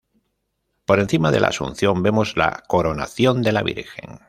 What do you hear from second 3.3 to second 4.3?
de la Virgen.